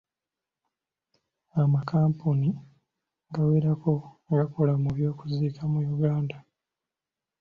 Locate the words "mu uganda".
5.71-6.37